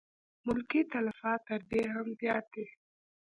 ملکي 0.45 0.81
تلفات 0.93 1.39
تر 1.47 1.61
دې 1.69 1.81
هم 1.93 2.07
زیات 2.19 2.45
دي. 2.53 2.65